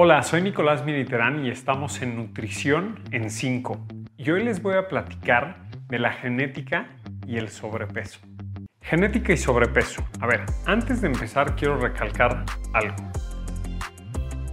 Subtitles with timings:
[0.00, 3.84] Hola, soy Nicolás Militerán y estamos en Nutrición en 5.
[4.16, 6.86] Y hoy les voy a platicar de la genética
[7.26, 8.20] y el sobrepeso.
[8.80, 10.06] Genética y sobrepeso.
[10.20, 12.94] A ver, antes de empezar quiero recalcar algo.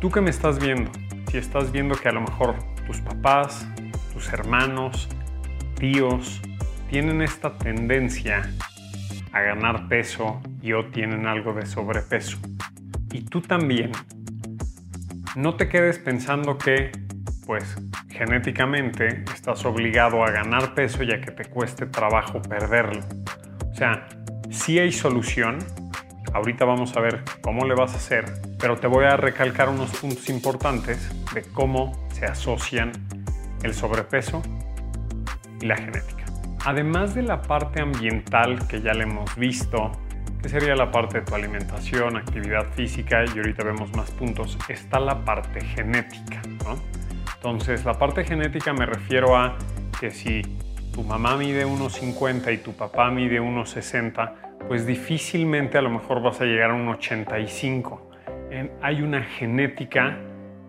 [0.00, 0.90] Tú que me estás viendo,
[1.30, 2.54] si estás viendo que a lo mejor
[2.86, 3.68] tus papás,
[4.14, 5.10] tus hermanos,
[5.78, 6.40] tíos,
[6.88, 8.50] tienen esta tendencia
[9.32, 12.38] a ganar peso y o tienen algo de sobrepeso.
[13.12, 13.92] Y tú también
[15.36, 16.92] no te quedes pensando que,
[17.46, 17.76] pues,
[18.08, 23.00] genéticamente estás obligado a ganar peso ya que te cueste trabajo perderlo.
[23.70, 24.06] O sea,
[24.50, 25.58] sí hay solución.
[26.32, 28.24] Ahorita vamos a ver cómo le vas a hacer,
[28.58, 32.92] pero te voy a recalcar unos puntos importantes de cómo se asocian
[33.62, 34.42] el sobrepeso
[35.60, 36.24] y la genética.
[36.64, 39.92] Además de la parte ambiental que ya le hemos visto,
[40.48, 45.24] sería la parte de tu alimentación, actividad física y ahorita vemos más puntos, está la
[45.24, 46.42] parte genética.
[47.36, 49.56] Entonces, la parte genética me refiero a
[49.98, 50.42] que si
[50.92, 54.32] tu mamá mide 1,50 y tu papá mide 1,60,
[54.68, 58.10] pues difícilmente a lo mejor vas a llegar a un 85.
[58.82, 60.18] hay una genética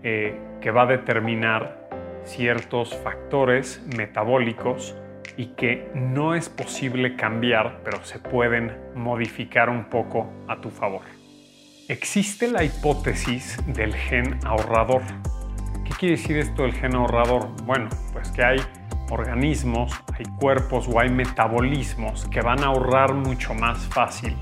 [0.03, 1.87] eh, que va a determinar
[2.23, 4.95] ciertos factores metabólicos
[5.37, 11.01] y que no es posible cambiar, pero se pueden modificar un poco a tu favor.
[11.87, 15.01] Existe la hipótesis del gen ahorrador.
[15.83, 17.49] ¿Qué quiere decir esto del gen ahorrador?
[17.63, 18.59] Bueno, pues que hay
[19.11, 24.35] organismos, hay cuerpos o hay metabolismos que van a ahorrar mucho más fácil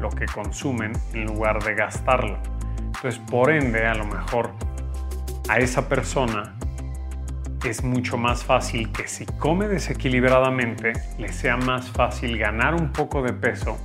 [0.00, 2.38] lo que consumen en lugar de gastarlo.
[2.78, 4.52] Entonces, por ende, a lo mejor
[5.48, 6.57] a esa persona
[7.64, 13.22] es mucho más fácil que si come desequilibradamente le sea más fácil ganar un poco
[13.22, 13.76] de peso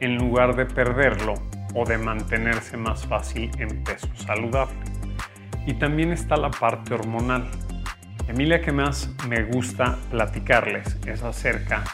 [0.00, 1.34] en lugar de perderlo
[1.74, 4.76] o de mantenerse más fácil en peso saludable.
[5.66, 7.50] Y también está la parte hormonal.
[8.28, 11.84] Emilia que más me gusta platicarles es acerca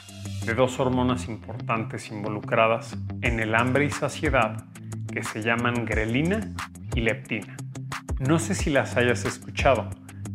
[0.45, 4.65] de dos hormonas importantes involucradas en el hambre y saciedad
[5.12, 6.53] que se llaman grelina
[6.94, 7.56] y leptina.
[8.19, 9.89] No sé si las hayas escuchado,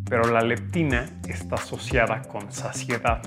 [0.09, 3.21] pero la leptina está asociada con saciedad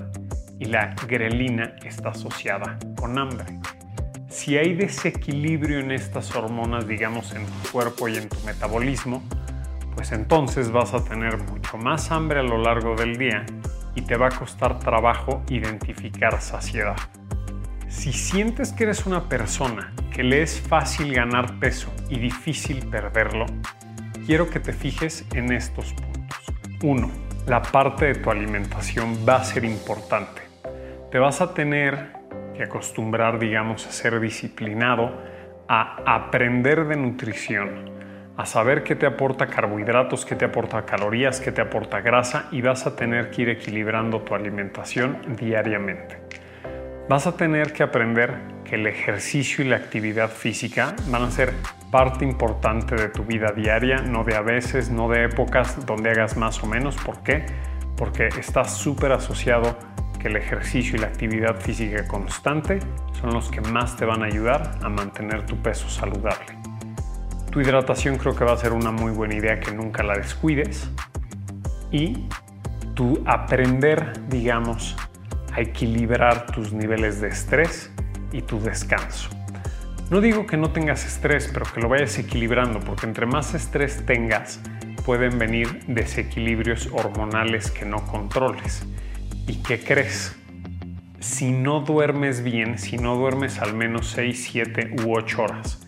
[0.59, 3.59] y la grelina está asociada con hambre.
[4.29, 9.23] Si hay desequilibrio en estas hormonas, digamos, en tu cuerpo y en tu metabolismo,
[9.95, 13.45] pues entonces vas a tener mucho más hambre a lo largo del día
[13.95, 16.95] y te va a costar trabajo identificar saciedad.
[17.89, 23.45] Si sientes que eres una persona que le es fácil ganar peso y difícil perderlo,
[24.25, 26.10] quiero que te fijes en estos puntos.
[26.83, 27.11] Uno,
[27.45, 30.41] la parte de tu alimentación va a ser importante.
[31.11, 32.13] Te vas a tener
[32.55, 35.11] que acostumbrar, digamos, a ser disciplinado,
[35.67, 37.91] a aprender de nutrición,
[38.35, 42.63] a saber qué te aporta carbohidratos, qué te aporta calorías, qué te aporta grasa y
[42.63, 46.17] vas a tener que ir equilibrando tu alimentación diariamente.
[47.07, 48.33] Vas a tener que aprender
[48.65, 51.53] que el ejercicio y la actividad física van a ser
[51.91, 56.37] parte importante de tu vida diaria, no de a veces, no de épocas donde hagas
[56.37, 56.95] más o menos.
[56.95, 57.45] ¿Por qué?
[57.97, 59.77] Porque está súper asociado
[60.17, 62.79] que el ejercicio y la actividad física constante
[63.19, 66.57] son los que más te van a ayudar a mantener tu peso saludable.
[67.51, 70.89] Tu hidratación creo que va a ser una muy buena idea que nunca la descuides.
[71.91, 72.27] Y
[72.93, 74.95] tu aprender, digamos,
[75.53, 77.91] a equilibrar tus niveles de estrés
[78.31, 79.40] y tu descanso.
[80.11, 84.05] No digo que no tengas estrés, pero que lo vayas equilibrando, porque entre más estrés
[84.05, 84.59] tengas,
[85.05, 88.85] pueden venir desequilibrios hormonales que no controles.
[89.47, 90.35] ¿Y qué crees?
[91.21, 95.87] Si no duermes bien, si no duermes al menos 6, 7 u 8 horas,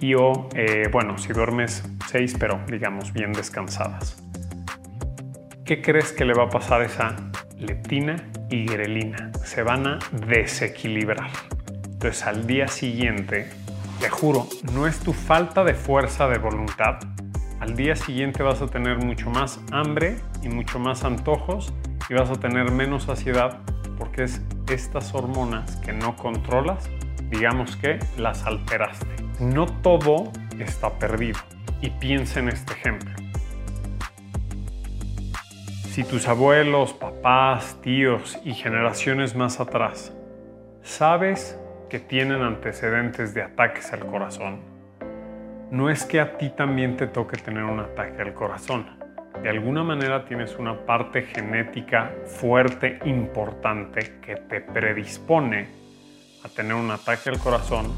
[0.00, 4.20] y o, eh, bueno, si duermes 6, pero digamos bien descansadas,
[5.64, 7.14] ¿qué crees que le va a pasar a esa
[7.60, 8.16] leptina
[8.50, 9.30] y grelina?
[9.44, 11.30] Se van a desequilibrar.
[12.04, 13.48] Entonces al día siguiente,
[13.98, 16.98] te juro, no es tu falta de fuerza de voluntad.
[17.60, 21.72] Al día siguiente vas a tener mucho más hambre y mucho más antojos
[22.10, 23.60] y vas a tener menos saciedad
[23.98, 26.90] porque es estas hormonas que no controlas,
[27.30, 29.06] digamos que las alteraste.
[29.40, 31.38] No todo está perdido.
[31.80, 33.14] Y piensa en este ejemplo.
[35.90, 40.12] Si tus abuelos, papás, tíos y generaciones más atrás
[40.82, 41.58] sabes
[41.88, 44.60] que tienen antecedentes de ataques al corazón,
[45.70, 48.86] no es que a ti también te toque tener un ataque al corazón.
[49.42, 55.66] De alguna manera tienes una parte genética fuerte, importante, que te predispone
[56.44, 57.92] a tener un ataque al corazón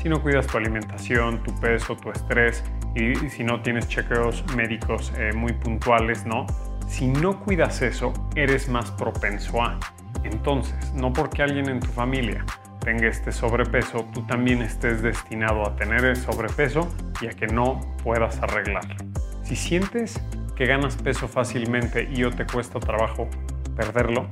[0.00, 2.62] si no cuidas tu alimentación, tu peso, tu estrés
[2.94, 6.46] y si no tienes chequeos médicos eh, muy puntuales, ¿no?
[6.86, 9.78] Si no cuidas eso, eres más propenso a.
[10.22, 12.44] Entonces, no porque alguien en tu familia
[12.80, 16.88] tenga este sobrepeso, tú también estés destinado a tener el sobrepeso
[17.20, 18.96] y a que no puedas arreglarlo.
[19.42, 20.20] Si sientes
[20.56, 23.28] que ganas peso fácilmente y o te cuesta trabajo
[23.76, 24.28] perderlo,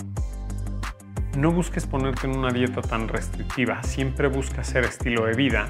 [1.37, 5.69] no busques ponerte en una dieta tan restrictiva, siempre busca ser estilo de vida.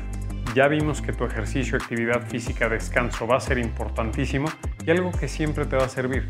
[0.54, 4.48] Ya vimos que tu ejercicio, actividad física, descanso va a ser importantísimo
[4.86, 6.28] y algo que siempre te va a servir.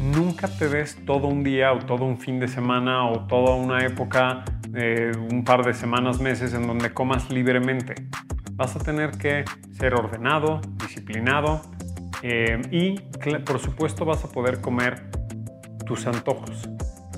[0.00, 3.86] Nunca te des todo un día o todo un fin de semana o toda una
[3.86, 4.44] época,
[4.76, 7.94] eh, un par de semanas, meses en donde comas libremente.
[8.52, 11.62] Vas a tener que ser ordenado, disciplinado
[12.22, 13.00] eh, y
[13.40, 15.10] por supuesto vas a poder comer
[15.84, 16.68] tus antojos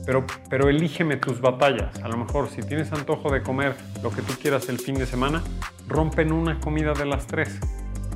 [0.09, 2.03] pero, pero elígeme tus batallas.
[2.03, 5.05] A lo mejor si tienes antojo de comer lo que tú quieras el fin de
[5.05, 5.43] semana,
[5.87, 7.61] rompe en una comida de las tres.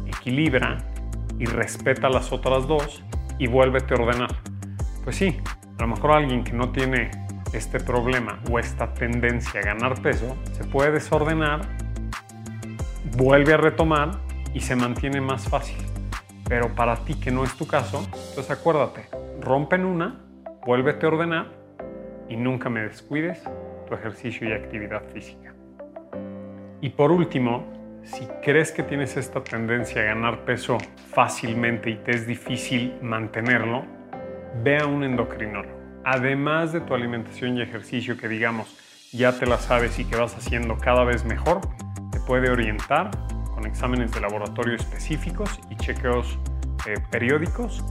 [0.06, 0.78] Equilibra
[1.38, 3.04] y respeta las otras dos
[3.38, 4.34] y vuélvete a ordenar.
[5.04, 5.36] Pues sí,
[5.78, 7.10] a lo mejor alguien que no tiene
[7.52, 11.60] este problema o esta tendencia a ganar peso, se puede desordenar,
[13.16, 14.18] vuelve a retomar
[14.54, 15.76] y se mantiene más fácil.
[16.48, 19.06] Pero para ti que no es tu caso, entonces acuérdate,
[19.40, 20.20] rompe en una,
[20.66, 21.46] vuélvete a ordenar
[22.28, 23.42] y nunca me descuides
[23.86, 25.54] tu ejercicio y actividad física.
[26.80, 27.64] Y por último,
[28.02, 30.78] si crees que tienes esta tendencia a ganar peso
[31.10, 33.84] fácilmente y te es difícil mantenerlo,
[34.62, 35.81] ve a un endocrinólogo.
[36.04, 38.76] Además de tu alimentación y ejercicio que digamos
[39.12, 41.60] ya te la sabes y que vas haciendo cada vez mejor,
[42.10, 43.10] te puede orientar
[43.54, 46.38] con exámenes de laboratorio específicos y chequeos
[46.86, 47.84] eh, periódicos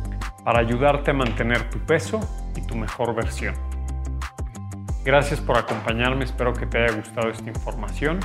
[0.44, 2.19] para ayudarte a mantener tu peso
[2.56, 3.54] y tu mejor versión.
[5.06, 8.19] Gracias por acompañarme, espero que te haya gustado esta información